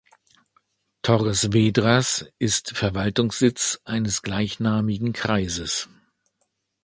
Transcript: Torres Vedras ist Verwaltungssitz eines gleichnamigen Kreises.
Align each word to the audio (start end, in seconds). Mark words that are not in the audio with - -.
Torres 1.03 1.53
Vedras 1.53 2.25
ist 2.39 2.75
Verwaltungssitz 2.75 3.81
eines 3.85 4.23
gleichnamigen 4.23 5.13
Kreises. 5.13 5.89